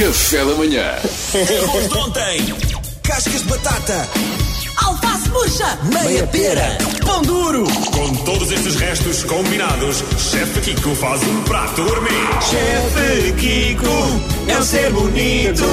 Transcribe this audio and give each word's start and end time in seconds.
Café 0.00 0.38
da 0.38 0.54
manhã. 0.54 0.98
Erros 1.34 1.88
de 1.90 1.98
ontem. 1.98 2.54
Cascas 3.02 3.42
de 3.42 3.48
batata. 3.48 4.08
Alface 4.76 5.28
murcha! 5.30 5.78
Meia 5.92 6.26
pera. 6.26 6.78
Pão 7.04 7.22
duro! 7.22 7.64
Com 7.92 8.14
todos 8.24 8.50
estes 8.50 8.76
restos 8.76 9.24
combinados, 9.24 10.02
Chefe 10.18 10.60
Kiko 10.60 10.94
faz 10.94 11.22
um 11.22 11.42
prato 11.44 11.82
gourmet. 11.82 12.10
Chefe 12.42 13.32
Kiko 13.32 14.50
é 14.50 14.58
um 14.58 14.62
ser 14.62 14.90
bonito. 14.92 15.64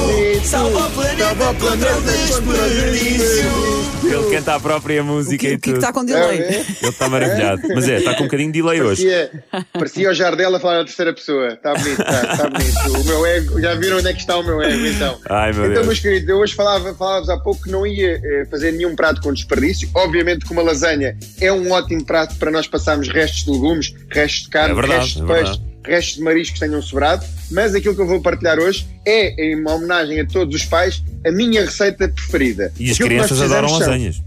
Salva 0.44 0.88
o 0.88 0.92
planeta 0.92 1.54
contra 1.60 1.98
o 1.98 2.02
desperdício. 2.02 3.78
Ele 4.04 4.36
canta 4.36 4.56
a 4.56 4.60
própria 4.60 5.04
música 5.04 5.38
que, 5.38 5.48
e 5.48 5.56
o 5.56 5.60
que 5.60 5.70
tudo. 5.70 5.78
está 5.80 5.92
com 5.92 6.06
delay? 6.06 6.40
É, 6.40 6.44
é. 6.44 6.60
Ele 6.60 6.90
está 6.90 7.10
maravilhado. 7.10 7.62
Mas 7.74 7.90
é, 7.90 7.98
está 7.98 8.14
com 8.14 8.24
um 8.24 8.28
bocadinho 8.28 8.52
de 8.52 8.62
delay 8.62 8.82
hoje. 8.82 9.04
Parecia, 9.06 9.68
parecia 9.74 10.10
o 10.10 10.14
Jardel 10.14 10.56
a 10.56 10.60
falar 10.60 10.78
na 10.78 10.86
terceira 10.86 11.14
pessoa. 11.14 11.50
Está 11.50 11.74
bonito, 11.74 12.02
está 12.02 12.38
tá 12.38 12.50
bonito. 12.50 13.02
O 13.02 13.04
meu 13.04 13.26
ego, 13.26 13.60
já 13.60 13.76
viram 13.76 13.98
onde 13.98 14.08
é 14.08 14.14
que 14.14 14.20
está 14.20 14.38
o 14.38 14.44
meu 14.44 14.62
ego, 14.62 14.86
então. 14.86 15.20
Ai, 15.30 15.52
meu 15.52 15.64
então, 15.64 15.74
Deus. 15.74 15.88
meus 15.88 16.00
queridos, 16.00 16.30
eu 16.30 16.38
hoje 16.38 16.54
falava, 16.56 16.94
falávamos 16.94 17.30
há 17.30 17.38
pouco 17.38 17.64
que 17.64 17.72
não 17.72 17.86
ia 17.86 18.22
eh, 18.24 18.48
fazer 18.50 18.72
nenhum 18.72 18.87
prato 18.96 19.22
com 19.22 19.34
desperdício. 19.34 19.90
Obviamente 19.94 20.46
que 20.46 20.52
uma 20.52 20.62
lasanha 20.62 21.18
é 21.40 21.52
um 21.52 21.72
ótimo 21.72 22.04
prato 22.06 22.36
para 22.36 22.52
nós 22.52 22.68
passarmos 22.68 23.08
restos 23.10 23.46
de 23.46 23.52
legumes, 23.52 23.94
restos 24.10 24.44
de 24.44 24.50
carne, 24.50 24.72
É 24.72 24.76
verdade, 24.76 25.00
restos 25.02 25.26
de 25.26 25.32
é 25.32 25.36
peixe, 25.36 25.62
restos 25.86 26.16
de 26.16 26.22
marisco 26.22 26.54
que 26.56 26.60
tenham 26.60 26.82
sobrado. 26.82 27.26
Mas 27.52 27.74
aquilo 27.74 27.96
que 27.96 28.02
eu 28.02 28.08
vou 28.08 28.22
partilhar 28.22 28.60
hoje 28.60 28.86
é, 29.06 29.34
em 29.52 29.56
uma 29.60 29.74
homenagem 29.76 30.20
a 30.20 30.26
todos 30.26 30.54
os 30.56 30.66
pais, 30.66 31.02
a 31.26 31.32
minha 31.32 31.62
receita 31.64 32.08
preferida. 32.10 32.72
E 32.80 32.92
as 32.92 32.98
crianças 32.98 33.42
adoram 33.42 33.70
são- 33.70 33.80
lasanhas. 33.80 34.22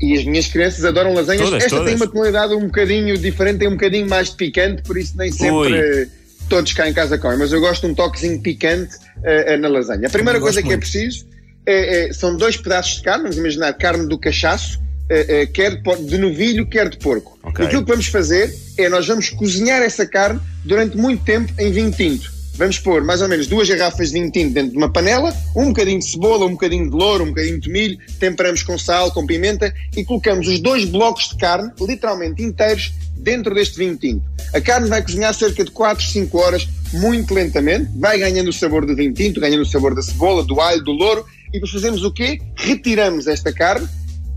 e 0.00 0.16
as 0.18 0.24
minhas 0.24 0.46
crianças 0.48 0.84
adoram 0.84 1.12
lasanhas. 1.14 1.42
Todas, 1.44 1.62
Esta 1.62 1.76
todas. 1.76 1.86
tem 1.86 1.96
uma 1.96 2.06
tonalidade 2.06 2.54
um 2.54 2.66
bocadinho 2.66 3.16
diferente, 3.18 3.58
tem 3.58 3.68
um 3.68 3.72
bocadinho 3.72 4.08
mais 4.08 4.30
de 4.30 4.36
picante, 4.36 4.82
por 4.82 4.96
isso 4.98 5.14
nem 5.16 5.30
sempre 5.30 5.50
Ui. 5.54 6.08
todos 6.48 6.72
cá 6.72 6.88
em 6.88 6.92
casa 6.92 7.16
comem. 7.18 7.38
Mas 7.38 7.52
eu 7.52 7.60
gosto 7.60 7.86
de 7.86 7.92
um 7.92 7.94
toquezinho 7.94 8.40
picante 8.40 8.96
eh, 9.22 9.54
eh, 9.54 9.56
na 9.58 9.68
lasanha. 9.68 10.06
A 10.08 10.10
primeira 10.10 10.40
coisa 10.40 10.60
que 10.62 10.68
é 10.68 10.70
muito. 10.70 10.80
preciso 10.80 11.26
é- 11.66 12.08
é- 12.08 12.12
são 12.12 12.36
dois 12.36 12.56
pedaços 12.56 12.96
de 12.96 13.02
carne, 13.02 13.22
vamos 13.24 13.36
imaginar 13.36 13.72
carne 13.74 14.06
do 14.08 14.18
cachaço, 14.18 14.80
eh, 15.08 15.42
eh, 15.42 15.46
quer 15.46 15.76
de 15.76 16.04
de 16.04 16.18
novilho, 16.18 16.66
quer 16.66 16.88
de 16.88 16.98
porco. 16.98 17.38
Ok. 17.42 17.64
E 17.64 17.66
aquilo 17.66 17.84
que 17.84 17.90
vamos 17.90 18.06
fazer 18.06 18.54
é 18.78 18.88
nós 18.88 19.06
vamos 19.06 19.30
cozinhar 19.30 19.82
essa 19.82 20.06
carne 20.06 20.40
durante 20.64 20.96
muito 20.96 21.24
tempo 21.24 21.52
em 21.58 21.70
vinho 21.70 21.90
tinto. 21.90 22.32
Vamos 22.56 22.78
pôr 22.78 23.02
mais 23.02 23.20
ou 23.20 23.28
menos 23.28 23.48
duas 23.48 23.68
garrafas 23.68 24.08
de 24.08 24.14
vinho 24.14 24.30
tinto 24.30 24.54
dentro 24.54 24.70
de 24.70 24.76
uma 24.76 24.88
panela, 24.88 25.34
um 25.56 25.68
bocadinho 25.68 25.98
de 25.98 26.06
cebola, 26.06 26.46
um 26.46 26.52
bocadinho 26.52 26.88
de 26.88 26.96
louro, 26.96 27.24
um 27.24 27.28
bocadinho 27.28 27.58
de 27.58 27.68
milho, 27.68 27.98
temperamos 28.20 28.62
com 28.62 28.78
sal, 28.78 29.10
com 29.10 29.26
pimenta 29.26 29.74
e 29.96 30.04
colocamos 30.04 30.46
os 30.46 30.60
dois 30.60 30.84
blocos 30.84 31.30
de 31.30 31.36
carne, 31.36 31.72
literalmente 31.80 32.42
inteiros, 32.42 32.92
dentro 33.16 33.52
deste 33.54 33.76
vinho 33.76 33.96
tinto. 33.96 34.22
A 34.52 34.60
carne 34.60 34.88
vai 34.88 35.02
cozinhar 35.02 35.34
cerca 35.34 35.64
de 35.64 35.70
4, 35.72 36.04
5 36.04 36.38
horas, 36.38 36.68
muito 36.92 37.34
lentamente, 37.34 37.90
vai 37.96 38.18
ganhando 38.20 38.50
o 38.50 38.52
sabor 38.52 38.86
do 38.86 38.94
vinho 38.94 39.12
tinto, 39.12 39.40
ganhando 39.40 39.62
o 39.62 39.66
sabor 39.66 39.92
da 39.94 40.02
cebola, 40.02 40.44
do 40.44 40.60
alho, 40.60 40.82
do 40.84 40.92
louro, 40.92 41.26
e 41.54 41.60
depois 41.60 41.70
fazemos 41.70 42.02
o 42.02 42.10
quê? 42.10 42.40
Retiramos 42.56 43.28
esta 43.28 43.52
carne, 43.52 43.86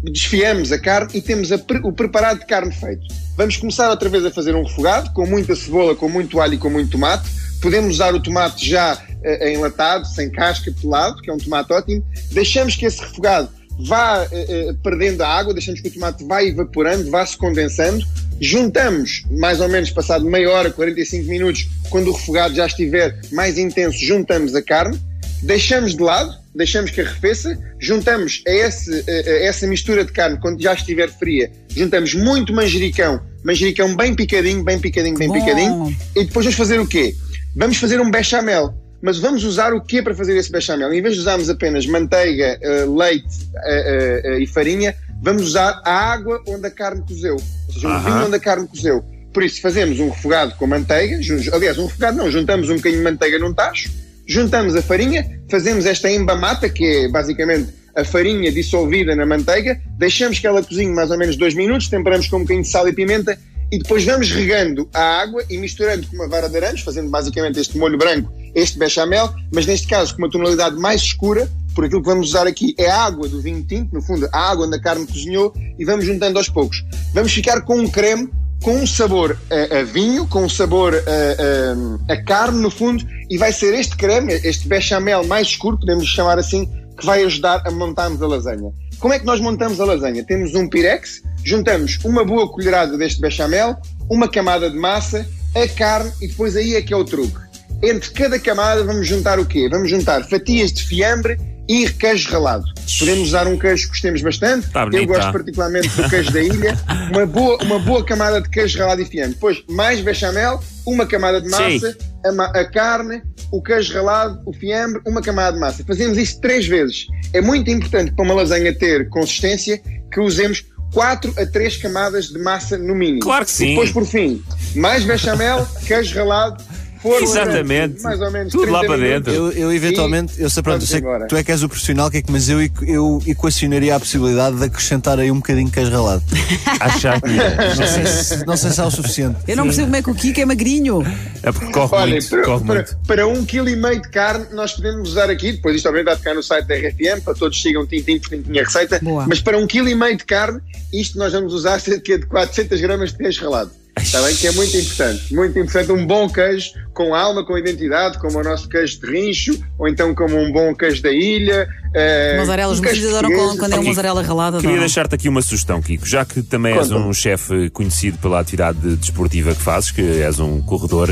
desfiamos 0.03 0.71
a 0.71 0.77
carne 0.77 1.09
e 1.15 1.19
temos 1.21 1.49
pre- 1.61 1.81
o 1.83 1.91
preparado 1.91 2.41
de 2.41 2.45
carne 2.45 2.71
feito. 2.71 3.07
Vamos 3.35 3.57
começar 3.57 3.89
outra 3.89 4.07
vez 4.07 4.23
a 4.23 4.29
fazer 4.29 4.55
um 4.55 4.61
refogado, 4.63 5.11
com 5.13 5.25
muita 5.25 5.55
cebola, 5.55 5.95
com 5.95 6.07
muito 6.07 6.39
alho 6.39 6.53
e 6.53 6.57
com 6.59 6.69
muito 6.69 6.91
tomate. 6.91 7.27
Podemos 7.59 7.95
usar 7.95 8.13
o 8.13 8.21
tomate 8.21 8.69
já 8.69 9.01
eh, 9.23 9.51
enlatado, 9.51 10.05
sem 10.05 10.29
casca, 10.29 10.71
pelado, 10.79 11.19
que 11.23 11.31
é 11.31 11.33
um 11.33 11.39
tomate 11.39 11.73
ótimo. 11.73 12.05
Deixamos 12.31 12.75
que 12.75 12.85
esse 12.85 13.01
refogado 13.01 13.49
vá 13.79 14.23
eh, 14.31 14.45
eh, 14.69 14.75
perdendo 14.83 15.23
a 15.23 15.27
água, 15.27 15.55
deixamos 15.55 15.81
que 15.81 15.87
o 15.87 15.91
tomate 15.91 16.23
vá 16.23 16.43
evaporando, 16.43 17.09
vá 17.09 17.25
se 17.25 17.35
condensando. 17.35 18.05
Juntamos, 18.39 19.23
mais 19.31 19.59
ou 19.59 19.67
menos 19.67 19.89
passado 19.89 20.23
meia 20.23 20.51
hora, 20.51 20.69
45 20.71 21.27
minutos, 21.27 21.67
quando 21.89 22.09
o 22.09 22.13
refogado 22.13 22.53
já 22.53 22.67
estiver 22.67 23.19
mais 23.31 23.57
intenso, 23.57 23.97
juntamos 23.97 24.53
a 24.53 24.61
carne 24.61 24.99
deixamos 25.43 25.95
de 25.95 26.01
lado, 26.01 26.33
deixamos 26.55 26.91
que 26.91 27.01
arrefeça, 27.01 27.57
juntamos 27.79 28.41
a, 28.47 28.51
esse, 28.51 28.91
a- 29.07 29.29
a 29.29 29.43
essa 29.45 29.67
mistura 29.67 30.03
de 30.03 30.11
carne, 30.11 30.39
quando 30.41 30.61
já 30.61 30.73
estiver 30.73 31.09
fria, 31.09 31.51
juntamos 31.69 32.13
muito 32.13 32.53
manjericão, 32.53 33.19
manjericão 33.43 33.95
bem 33.95 34.13
picadinho, 34.15 34.63
bem 34.63 34.79
picadinho, 34.79 35.17
bem 35.17 35.27
Bom. 35.27 35.33
picadinho, 35.33 35.95
e 36.15 36.25
depois 36.25 36.45
vamos 36.45 36.57
fazer 36.57 36.79
o 36.79 36.87
quê? 36.87 37.15
Vamos 37.55 37.77
fazer 37.77 37.99
um 37.99 38.09
bechamel. 38.11 38.73
Mas 38.99 39.19
vamos 39.19 39.43
usar 39.43 39.73
o 39.73 39.81
quê 39.81 40.01
para 40.01 40.15
fazer 40.15 40.35
esse 40.35 40.51
bechamel? 40.51 40.91
Em 40.91 41.01
vez 41.03 41.13
de 41.13 41.21
usarmos 41.21 41.51
apenas 41.51 41.85
manteiga, 41.85 42.57
eh, 42.59 42.83
leite 42.85 43.27
eh, 43.63 44.21
eh, 44.25 44.39
e 44.39 44.47
farinha, 44.47 44.95
vamos 45.21 45.43
usar 45.43 45.79
a 45.85 45.91
água 46.11 46.41
onde 46.47 46.65
a 46.65 46.71
carne 46.71 47.03
cozeu. 47.07 47.35
Ou 47.67 47.73
seja, 47.73 47.87
o 47.87 47.91
Aham. 47.91 48.03
vinho 48.11 48.25
onde 48.25 48.35
a 48.37 48.39
carne 48.39 48.67
cozeu. 48.67 49.05
Por 49.31 49.43
isso, 49.43 49.61
fazemos 49.61 49.99
um 49.99 50.09
refogado 50.09 50.55
com 50.55 50.65
manteiga. 50.65 51.19
Aliás, 51.53 51.77
um 51.77 51.85
refogado 51.85 52.17
não, 52.17 52.31
juntamos 52.31 52.71
um 52.71 52.75
bocadinho 52.77 53.03
de 53.03 53.11
manteiga 53.11 53.37
num 53.37 53.53
tacho, 53.53 53.87
juntamos 54.27 54.75
a 54.75 54.81
farinha, 54.81 55.41
fazemos 55.49 55.85
esta 55.85 56.11
embamata, 56.11 56.69
que 56.69 56.83
é 56.83 57.07
basicamente 57.07 57.73
a 57.95 58.03
farinha 58.03 58.51
dissolvida 58.51 59.15
na 59.15 59.25
manteiga, 59.25 59.81
deixamos 59.97 60.37
que 60.37 60.45
ela 60.45 60.61
cozinhe 60.61 60.93
mais 60.93 61.09
ou 61.09 61.17
menos 61.17 61.35
dois 61.35 61.55
minutos, 61.55 61.87
temperamos 61.87 62.27
com 62.27 62.37
um 62.37 62.41
bocadinho 62.41 62.63
de 62.63 62.69
sal 62.69 62.87
e 62.87 62.93
pimenta 62.93 63.37
e 63.71 63.79
depois 63.79 64.03
vamos 64.05 64.29
regando 64.31 64.87
a 64.93 65.01
água 65.21 65.43
e 65.49 65.57
misturando 65.57 66.05
com 66.07 66.15
uma 66.15 66.27
vara 66.27 66.47
de 66.47 66.57
aranjos, 66.57 66.81
fazendo 66.81 67.09
basicamente 67.09 67.59
este 67.59 67.77
molho 67.77 67.97
branco, 67.97 68.31
este 68.53 68.77
bechamel, 68.77 69.33
mas 69.51 69.65
neste 69.65 69.87
caso 69.87 70.13
com 70.13 70.21
uma 70.21 70.29
tonalidade 70.29 70.77
mais 70.77 71.01
escura, 71.01 71.49
por 71.73 71.85
aquilo 71.85 72.01
que 72.01 72.07
vamos 72.07 72.29
usar 72.29 72.47
aqui 72.47 72.73
é 72.77 72.89
a 72.89 73.03
água 73.03 73.27
do 73.27 73.41
vinho 73.41 73.63
tinto, 73.63 73.93
no 73.93 74.01
fundo 74.01 74.27
a 74.31 74.51
água 74.51 74.65
onde 74.65 74.75
a 74.75 74.81
carne 74.81 75.05
cozinhou 75.05 75.53
e 75.77 75.85
vamos 75.85 76.05
juntando 76.05 76.37
aos 76.37 76.49
poucos. 76.49 76.83
Vamos 77.13 77.33
ficar 77.33 77.61
com 77.61 77.77
um 77.77 77.89
creme 77.89 78.29
com 78.63 78.75
um 78.75 78.87
sabor 78.87 79.37
a, 79.49 79.79
a 79.79 79.83
vinho, 79.83 80.27
com 80.27 80.43
um 80.43 80.49
sabor 80.49 80.93
a- 80.95 82.13
a 82.13 82.23
carne 82.23 82.59
no 82.61 82.69
fundo, 82.71 83.05
e 83.29 83.37
vai 83.37 83.51
ser 83.53 83.73
este 83.73 83.95
creme, 83.95 84.33
este 84.33 84.67
bechamel 84.67 85.25
mais 85.25 85.47
escuro, 85.47 85.79
podemos 85.79 86.07
chamar 86.07 86.39
assim, 86.39 86.65
que 86.97 87.05
vai 87.05 87.23
ajudar 87.23 87.61
a 87.65 87.71
montarmos 87.71 88.21
a 88.21 88.27
lasanha. 88.27 88.71
Como 88.99 89.13
é 89.13 89.19
que 89.19 89.25
nós 89.25 89.39
montamos 89.39 89.79
a 89.79 89.85
lasanha? 89.85 90.23
Temos 90.25 90.55
um 90.55 90.67
pirex, 90.67 91.21
juntamos 91.43 91.99
uma 92.03 92.25
boa 92.25 92.49
colherada 92.51 92.97
deste 92.97 93.21
bechamel, 93.21 93.75
uma 94.09 94.27
camada 94.27 94.69
de 94.69 94.77
massa, 94.77 95.25
a 95.55 95.67
carne 95.67 96.11
e 96.21 96.27
depois 96.27 96.55
aí 96.55 96.75
é 96.75 96.81
que 96.81 96.93
é 96.93 96.97
o 96.97 97.03
truque. 97.05 97.37
Entre 97.83 98.09
cada 98.09 98.39
camada 98.39 98.83
vamos 98.83 99.07
juntar 99.07 99.39
o 99.39 99.45
quê? 99.45 99.67
Vamos 99.69 99.89
juntar 99.89 100.23
fatias 100.27 100.71
de 100.73 100.83
fiambre 100.83 101.37
e 101.67 101.89
queijo 101.89 102.29
ralado. 102.29 102.65
Podemos 102.99 103.27
usar 103.27 103.47
um 103.47 103.57
queijo 103.57 103.83
que 103.83 103.89
gostemos 103.89 104.21
bastante. 104.21 104.69
Tá 104.69 104.85
bonito, 104.85 105.01
Eu 105.01 105.07
gosto 105.07 105.21
tá. 105.21 105.31
particularmente 105.33 105.89
do 105.89 106.09
queijo 106.09 106.31
da 106.31 106.41
ilha. 106.41 106.77
Uma 107.11 107.25
boa, 107.25 107.57
uma 107.63 107.79
boa 107.79 108.03
camada 108.05 108.41
de 108.41 108.49
queijo 108.49 108.79
ralado 108.79 109.01
e 109.01 109.05
fiambre. 109.05 109.33
Depois 109.33 109.63
mais 109.69 109.99
bechamel, 110.01 110.59
uma 110.85 111.05
camada 111.05 111.41
de 111.41 111.49
massa, 111.49 111.97
a, 112.25 112.31
ma- 112.31 112.47
a 112.47 112.65
carne, 112.65 113.21
o 113.51 113.61
queijo 113.61 113.93
ralado, 113.93 114.41
o 114.45 114.53
fiambre, 114.53 115.01
uma 115.05 115.21
camada 115.21 115.53
de 115.53 115.59
massa. 115.59 115.83
Fazemos 115.85 116.17
isto 116.17 116.39
três 116.41 116.65
vezes. 116.67 117.05
É 117.33 117.41
muito 117.41 117.69
importante 117.69 118.11
para 118.11 118.23
uma 118.25 118.33
lasanha 118.33 118.73
ter 118.73 119.09
consistência 119.09 119.81
que 120.11 120.19
usemos 120.19 120.65
quatro 120.93 121.33
a 121.37 121.45
três 121.45 121.77
camadas 121.77 122.27
de 122.27 122.39
massa 122.39 122.77
no 122.77 122.95
mínimo. 122.95 123.19
Claro 123.21 123.45
que 123.45 123.51
sim. 123.51 123.65
E 123.65 123.69
depois, 123.69 123.91
por 123.91 124.05
fim, 124.05 124.41
mais 124.75 125.03
bechamel, 125.03 125.67
queijo 125.85 126.15
ralado, 126.17 126.63
forno 127.07 127.23
Exatamente. 127.27 128.01
mais 128.03 128.21
ou 128.21 128.31
menos 128.31 128.51
Tudo 128.51 128.71
lá 128.71 128.79
30 128.79 128.93
para 128.93 129.07
dentro. 129.07 129.33
Eu, 129.33 129.51
eu 129.51 129.73
eventualmente, 129.73 130.33
eu 130.37 130.49
sei, 130.49 130.63
pronto, 130.63 130.81
eu 130.83 130.87
sei 130.87 131.01
que 131.01 131.27
tu 131.27 131.35
é 131.35 131.43
que 131.43 131.51
és 131.51 131.63
o 131.63 131.69
profissional, 131.69 132.09
que 132.11 132.17
é 132.17 132.21
que- 132.21 132.31
mas 132.31 132.49
eu, 132.49 132.59
eu 132.81 133.21
equacionaria 133.25 133.95
a 133.95 133.99
possibilidade 133.99 134.57
de 134.57 134.63
acrescentar 134.65 135.19
aí 135.19 135.31
um 135.31 135.37
bocadinho 135.37 135.67
de 135.67 135.71
queijo 135.73 135.91
ralado. 135.91 136.23
Achar 136.79 137.19
que 137.21 137.27
Não 137.29 137.75
sei 137.87 138.05
se, 138.05 138.45
não 138.45 138.57
sei 138.57 138.71
se 138.71 138.79
é 138.79 138.83
o 138.83 138.91
suficiente. 138.91 139.37
Eu 139.47 139.57
não 139.57 139.63
percebo 139.65 139.85
como 139.87 139.95
é 139.95 140.01
que 140.01 140.09
o 140.09 140.15
Kiko 140.15 140.39
é 140.41 140.45
magrinho. 140.45 141.03
é 141.43 141.51
porque 141.51 141.71
corre 141.71 141.95
Olha, 141.95 142.11
muito. 142.11 142.29
para, 142.29 142.43
corre 142.43 142.65
para, 142.65 142.75
muito. 142.75 142.97
para 143.07 143.27
um 143.27 143.45
quilo 143.45 143.69
e 143.69 143.75
meio 143.75 144.01
de 144.01 144.09
carne, 144.09 144.45
nós 144.53 144.73
podemos 144.73 145.09
usar 145.09 145.29
aqui, 145.29 145.53
depois 145.53 145.75
isto 145.75 145.87
obviamente 145.87 146.07
vai 146.07 146.17
ficar 146.17 146.33
no 146.33 146.43
site 146.43 146.65
da 146.67 146.75
RFM, 146.75 147.21
para 147.23 147.33
todos 147.33 147.61
sigam 147.61 147.85
tintim 147.85 148.19
por 148.19 148.29
tintim 148.29 148.57
a 148.59 148.63
receita, 148.63 148.99
Boa. 149.01 149.25
mas 149.27 149.39
para 149.41 149.57
um 149.57 149.65
quilo 149.67 149.89
e 149.89 149.95
meio 149.95 150.17
de 150.17 150.25
carne, 150.25 150.59
isto 150.93 151.17
nós 151.17 151.33
vamos 151.33 151.53
usar 151.53 151.79
cerca 151.81 152.17
de 152.19 152.25
400 152.25 152.79
gramas 152.81 153.11
de 153.11 153.17
queijo 153.17 153.43
ralado. 153.43 153.71
Está 153.99 154.21
bem? 154.21 154.35
Que 154.35 154.47
é 154.47 154.51
muito 154.51 154.77
importante. 154.77 155.33
Muito 155.33 155.57
importante. 155.57 155.91
Um 155.91 156.05
bom 156.05 156.29
queijo 156.29 156.69
com 156.97 157.13
alma, 157.13 157.45
com 157.45 157.55
identidade, 157.55 158.17
como 158.17 158.39
o 158.39 158.43
nosso 158.43 158.67
queijo 158.67 158.99
de 159.01 159.05
rincho, 159.11 159.63
ou 159.77 159.87
então 159.87 160.15
como 160.15 160.35
um 160.35 160.51
bom 160.51 160.73
queijo 160.73 161.03
da 161.03 161.11
ilha. 161.11 161.67
eh, 161.93 162.37
Mozzarella, 162.39 162.73
os 162.73 162.79
um 162.79 162.83
filhos 162.83 163.05
adoram 163.13 163.29
quando, 163.31 163.59
quando 163.59 163.73
é 163.73 163.75
Kiko, 163.75 163.87
mozzarella 163.89 164.21
ralada. 164.23 164.57
Queria 164.57 164.69
adoram. 164.71 164.79
deixar-te 164.87 165.13
aqui 165.13 165.29
uma 165.29 165.43
sugestão, 165.43 165.79
Kiko. 165.79 166.07
Já 166.07 166.25
que 166.25 166.41
também 166.41 166.75
és 166.75 166.87
Conta-me. 166.87 167.05
um 167.07 167.13
chefe 167.13 167.69
conhecido 167.69 168.17
pela 168.17 168.39
atividade 168.39 168.79
desportiva 168.95 169.53
que 169.53 169.61
fazes, 169.61 169.91
que 169.91 170.01
és 170.01 170.39
um 170.39 170.59
corredor 170.61 171.07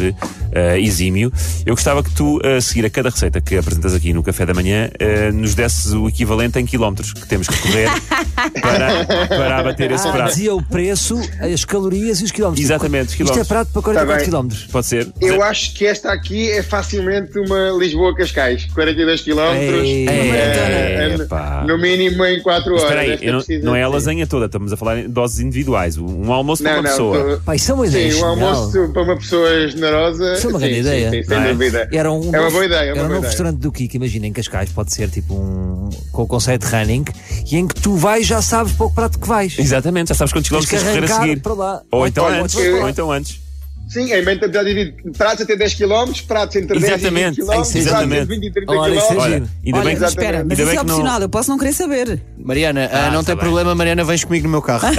eh, 0.51 0.79
exímio, 0.79 1.31
eu 1.67 1.75
gostava 1.75 2.01
que 2.03 2.09
tu, 2.15 2.41
a 2.43 2.59
seguir 2.59 2.83
a 2.85 2.89
cada 2.89 3.09
receita 3.09 3.39
que 3.39 3.55
apresentas 3.55 3.93
aqui 3.93 4.11
no 4.11 4.23
café 4.23 4.43
da 4.43 4.55
manhã, 4.55 4.89
eh, 4.99 5.31
nos 5.31 5.53
desses 5.53 5.93
o 5.93 6.07
equivalente 6.09 6.57
em 6.57 6.65
quilómetros 6.65 7.13
que 7.13 7.27
temos 7.27 7.47
que 7.47 7.57
correr 7.59 7.89
para, 8.61 9.27
para 9.27 9.59
abater 9.59 9.91
esse 9.91 10.07
Ah, 10.07 10.11
prato. 10.11 10.29
dizia 10.33 10.53
o 10.55 10.63
preço, 10.63 11.19
as 11.39 11.63
calorias 11.63 12.21
e 12.21 12.23
os 12.25 12.31
quilómetros. 12.31 12.65
Exatamente, 12.65 13.05
os 13.07 13.11
Isto 13.13 13.21
é 13.21 13.25
quilómetros. 13.25 13.47
prato 13.47 13.69
para 13.71 13.81
Tá 13.81 13.81
44 13.83 14.15
bem. 14.17 14.25
quilómetros. 14.25 14.63
Pode 14.71 14.87
ser? 14.87 15.11
Eu 15.21 15.43
acho, 15.43 15.73
que 15.75 15.85
esta 15.85 16.13
aqui 16.13 16.49
é 16.51 16.63
facilmente 16.63 17.37
uma 17.37 17.69
Lisboa-Cascais, 17.77 18.65
42 18.73 19.21
km, 19.21 19.39
Ei, 19.59 20.07
eh, 20.07 21.15
epá. 21.19 21.65
no 21.67 21.77
mínimo 21.77 22.23
em 22.25 22.41
4 22.41 22.71
horas. 22.71 22.83
Espera 22.83 23.01
aí, 23.01 23.59
não, 23.59 23.61
não 23.71 23.75
é 23.75 23.83
a 23.83 23.87
lasanha 23.89 24.25
toda, 24.25 24.45
estamos 24.45 24.71
a 24.71 24.77
falar 24.77 24.99
em 24.99 25.09
doses 25.09 25.39
individuais. 25.41 25.97
Um 25.97 26.31
almoço 26.31 26.63
para 26.63 26.71
Não, 26.71 26.79
uma 26.79 26.83
não. 26.83 26.89
pessoa. 26.91 27.41
tô- 27.45 27.51
é 27.51 27.73
uma 27.75 27.87
ideia 27.87 28.11
Sim, 28.13 28.21
um 28.21 28.25
almoço 28.25 28.89
para 28.93 29.01
uma 29.01 29.17
pessoa 29.17 29.67
generosa. 29.67 30.33
Isso 30.35 30.47
é 30.47 30.49
uma 30.49 30.59
grande 30.59 30.73
sim, 30.75 30.79
ideia. 30.79 31.11
sim, 31.11 31.23
sem 31.23 31.37
é? 31.37 31.47
dúvida. 31.51 31.89
Era 31.91 32.11
um 32.11 32.23
É 32.23 32.27
uma 32.29 32.37
novo- 32.37 32.51
boa 32.51 32.65
ideia, 32.65 32.79
é 32.89 32.93
uma 32.93 32.99
Era 32.99 33.07
um 33.09 33.15
novo 33.15 33.27
restaurante 33.27 33.57
do 33.57 33.71
Kiko, 33.71 33.95
imagina, 33.97 34.27
em 34.27 34.31
Cascais, 34.33 34.69
pode 34.71 34.93
ser 34.93 35.09
tipo 35.09 35.33
um. 35.33 35.89
com 36.13 36.21
o 36.23 36.27
conceito 36.27 36.65
de 36.67 36.73
running, 36.73 37.03
e 37.51 37.57
em 37.57 37.67
que 37.67 37.75
tu 37.75 37.95
vais 37.97 38.25
já 38.25 38.41
sabes 38.41 38.71
para 38.71 38.85
o 38.85 38.91
prato 38.91 39.19
que 39.19 39.27
vais. 39.27 39.59
Exatamente, 39.59 40.07
já 40.09 40.15
sabes 40.15 40.31
quantos 40.31 40.47
quilómetros 40.47 40.69
que 40.69 40.77
tens 40.85 40.93
de 40.95 41.01
correr 41.01 41.11
a 41.13 41.21
seguir. 41.21 41.41
para 41.41 41.53
lá. 41.53 41.81
Ou 41.91 42.07
então 42.07 42.23
Olha, 42.23 42.41
antes, 42.43 42.55
ou 42.55 42.89
então 42.89 43.11
antes. 43.11 43.43
Sim, 43.87 44.11
em 44.11 44.25
mente 44.25 44.51
já 44.51 44.63
dividido 44.63 45.11
pratos 45.17 45.41
até 45.43 45.55
10 45.55 45.73
km, 45.75 46.11
pratos 46.27 46.55
entre 46.55 46.79
10 46.79 46.93
Exatamente, 46.93 47.39
e 47.39 47.43
20 47.43 47.45
km, 47.45 47.51
é 47.51 47.55
pratos 47.55 47.75
exatamente. 47.75 48.21
entre 48.23 48.35
20 48.35 48.43
e 48.45 48.51
30 48.51 48.71
Olha, 48.73 48.95
isso 48.95 49.05
é 49.05 49.07
km. 49.09 49.19
Olha, 49.19 49.33
giro. 49.33 49.49
ainda 49.65 49.77
Olha, 49.77 49.85
bem 49.85 49.95
que 49.95 50.01
mas 50.01 50.09
espera, 50.09 50.43
mas 50.43 50.59
ainda 50.59 50.63
isso 50.63 50.63
é 50.63 50.65
que 50.71 50.75
não- 50.87 50.95
opcional, 50.95 51.21
eu 51.21 51.29
posso 51.29 51.49
não 51.51 51.57
querer 51.57 51.73
saber. 51.73 52.21
Mariana, 52.37 52.89
ah, 52.91 53.11
não 53.11 53.19
tá 53.23 53.27
tem 53.27 53.35
bem. 53.35 53.43
problema, 53.43 53.75
Mariana, 53.75 54.03
vens 54.03 54.23
comigo 54.23 54.45
no 54.45 54.51
meu 54.51 54.61
carro. 54.61 54.87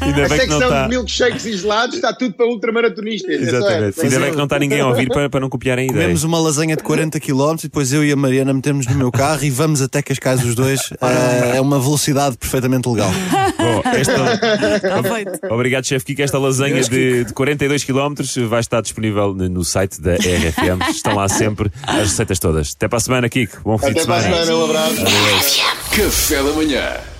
Ainda 0.00 0.24
A 0.24 0.28
bem 0.28 0.38
que 0.40 0.46
não 0.46 0.58
secção 0.58 0.60
está. 0.62 0.82
de 0.84 0.88
milkshakes 0.88 1.44
e 1.46 1.56
gelados 1.56 1.94
está 1.96 2.12
tudo 2.12 2.34
para 2.34 2.46
ultramaratonistas. 2.46 3.30
é 3.30 3.50
só 3.50 3.56
Exatamente. 3.58 3.88
essa. 3.90 4.02
Ainda 4.02 4.20
bem 4.20 4.30
que 4.30 4.36
não 4.36 4.44
está 4.44 4.58
ninguém 4.58 4.80
a 4.80 4.86
ouvir 4.88 5.08
para, 5.08 5.28
para 5.30 5.40
não 5.40 5.48
copiarem 5.48 5.84
a 5.84 5.86
ideia. 5.90 6.02
Comemos 6.02 6.24
uma 6.24 6.38
lasanha 6.40 6.76
de 6.76 6.82
40 6.82 7.20
km 7.20 7.54
e 7.58 7.62
depois 7.62 7.92
eu 7.92 8.04
e 8.04 8.12
a 8.12 8.16
Mariana 8.16 8.52
metemos 8.52 8.86
no 8.86 8.94
meu 8.94 9.10
carro 9.12 9.44
e 9.44 9.50
vamos 9.50 9.80
até 9.82 10.02
Cascais 10.02 10.44
os 10.44 10.54
dois. 10.54 10.92
Ah, 11.00 11.52
é 11.54 11.60
uma 11.60 11.78
velocidade 11.78 12.36
perfeitamente 12.36 12.88
legal. 12.88 13.10
Bom, 13.58 13.82
esta-. 13.92 15.50
Obrigado, 15.52 15.84
chefe 15.84 16.06
Kiko. 16.06 16.22
Esta 16.22 16.38
lasanha 16.38 16.80
de, 16.82 17.24
de 17.24 17.32
42 17.34 17.84
km 17.84 18.14
vai 18.48 18.60
estar 18.60 18.80
disponível 18.80 19.34
no 19.34 19.64
site 19.64 20.00
da 20.00 20.14
RFM. 20.14 20.88
Estão 20.90 21.14
lá 21.14 21.28
sempre 21.28 21.70
as 21.82 22.10
receitas 22.10 22.38
todas. 22.38 22.72
Até 22.76 22.88
para 22.88 22.98
a 22.98 23.00
semana, 23.00 23.28
Kiko. 23.28 23.58
Bom 23.64 23.76
fim 23.78 23.92
de 23.92 24.00
Até 24.00 24.06
para 24.06 24.16
a 24.16 24.22
semana. 24.22 24.44
semana, 24.46 24.60
um 24.60 24.64
abraço. 24.64 25.62
Café 25.90 26.42
da 26.42 26.52
manhã. 26.52 27.17